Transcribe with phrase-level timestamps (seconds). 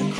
[0.00, 0.14] And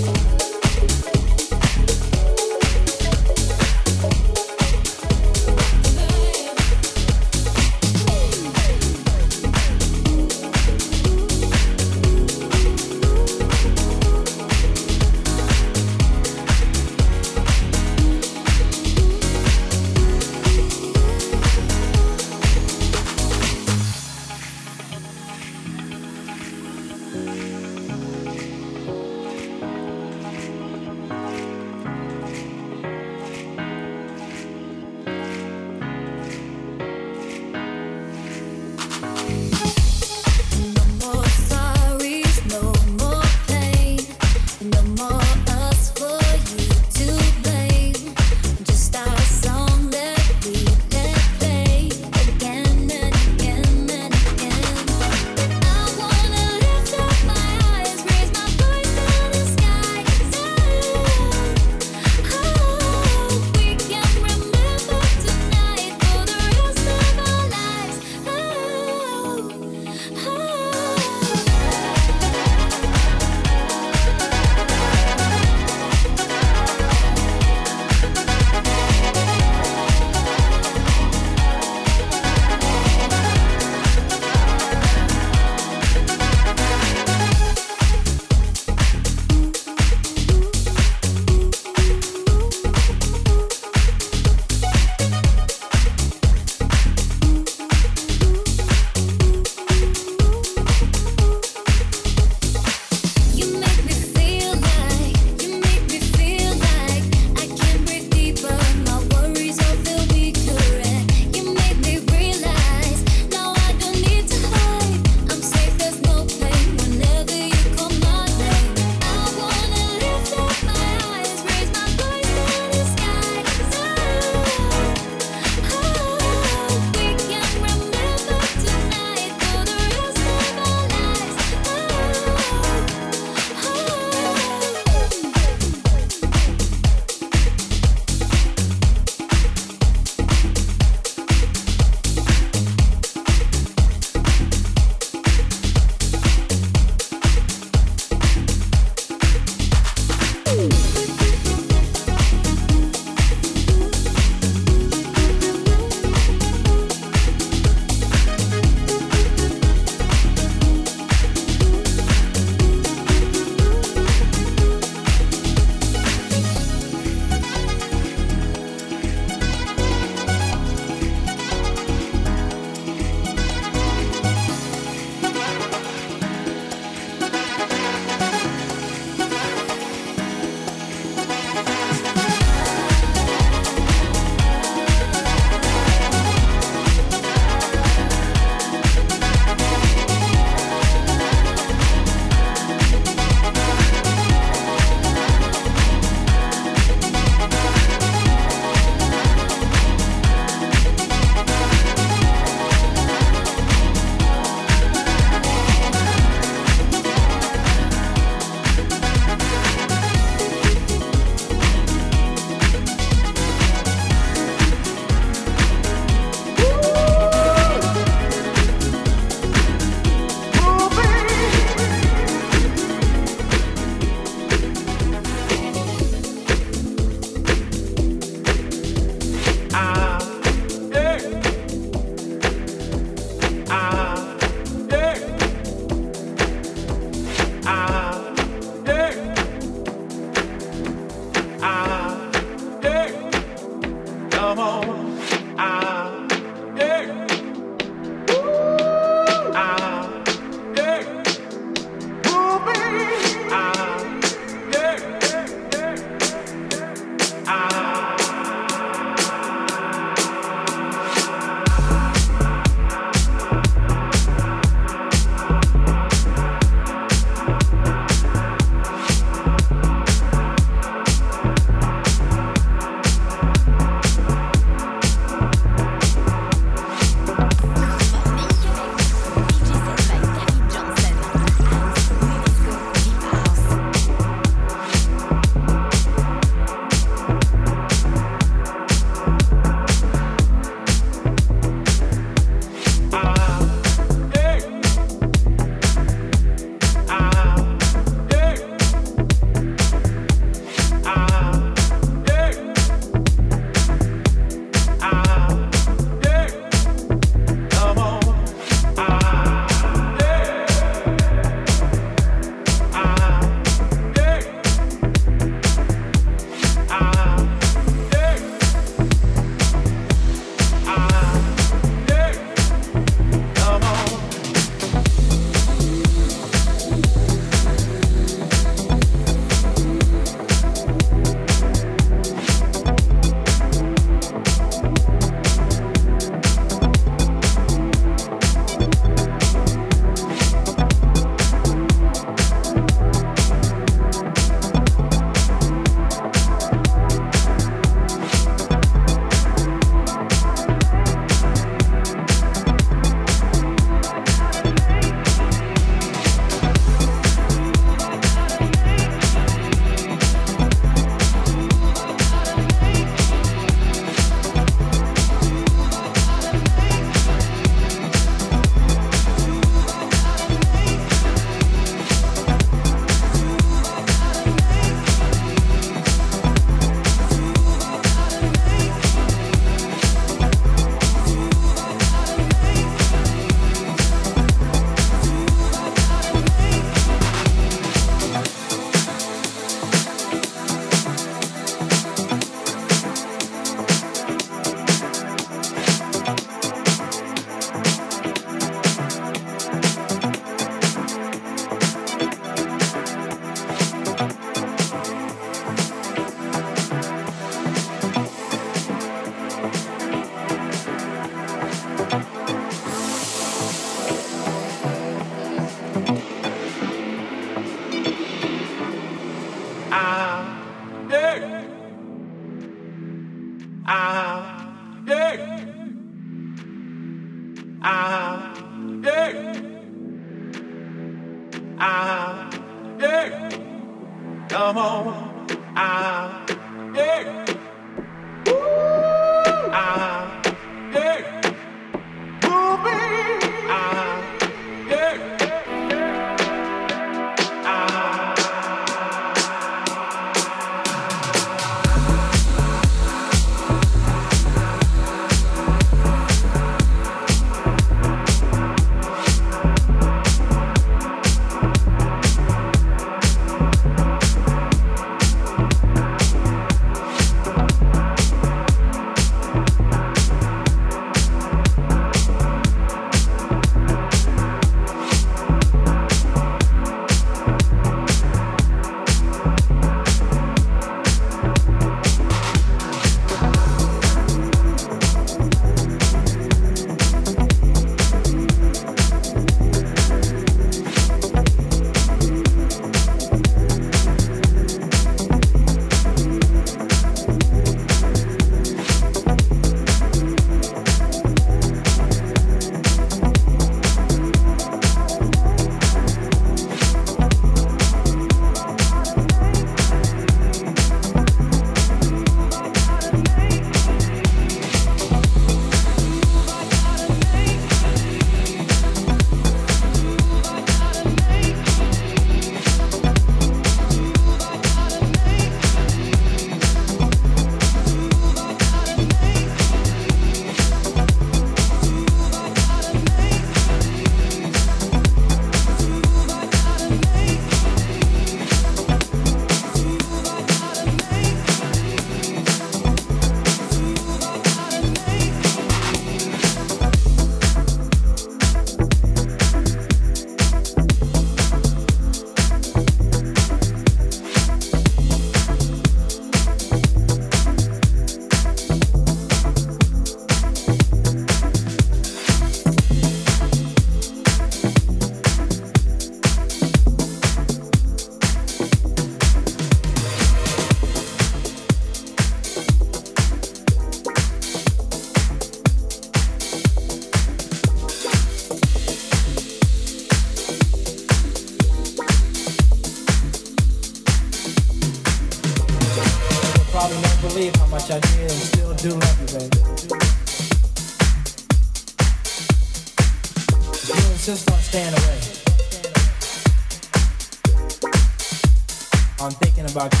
[599.18, 600.00] I'm thinking about you.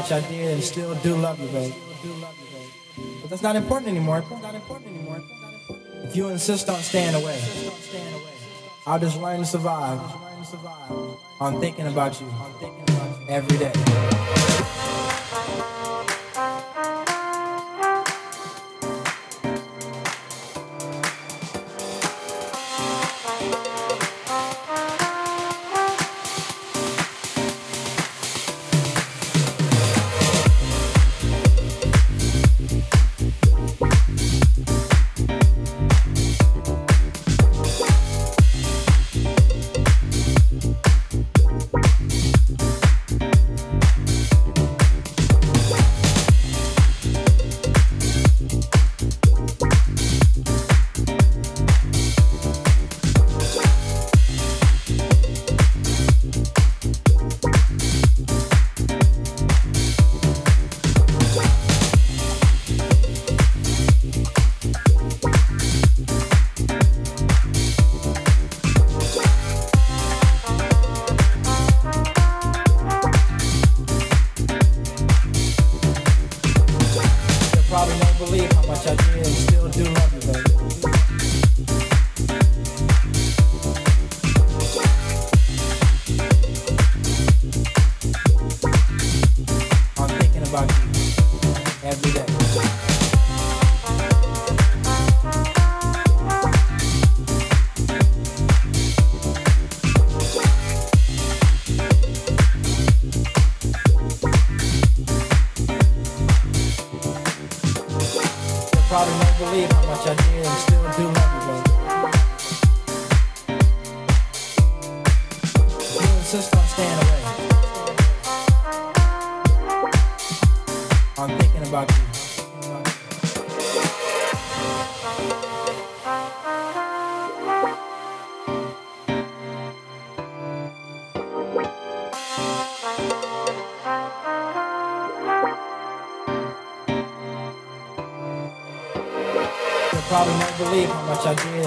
[0.00, 1.74] Much I did and still do love you, baby.
[3.20, 4.24] But that's not important anymore.
[4.40, 5.22] Not important anymore.
[6.04, 7.38] If you insist on staying away,
[8.86, 10.00] I'll just learn to survive
[11.38, 12.28] on thinking about you
[13.28, 14.09] every day.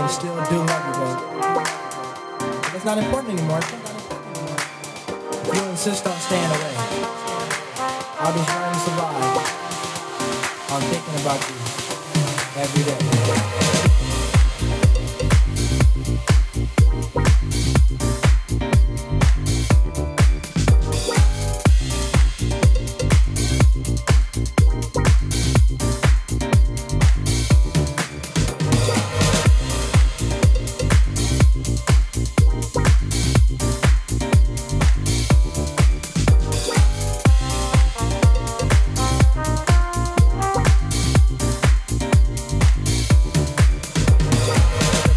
[0.07, 1.23] still do what you want.
[2.75, 3.61] It's not important anymore.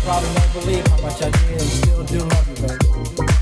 [0.07, 3.36] probably won't believe how much I do and still do love you, baby.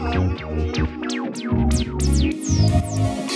[0.00, 0.38] Thank
[1.42, 3.27] you.